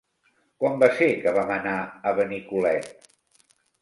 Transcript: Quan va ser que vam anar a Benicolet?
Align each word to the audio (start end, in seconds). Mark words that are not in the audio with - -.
Quan 0.61 0.77
va 0.83 0.87
ser 1.01 1.09
que 1.25 1.33
vam 1.35 1.53
anar 1.57 1.75
a 2.13 2.15
Benicolet? 2.21 2.91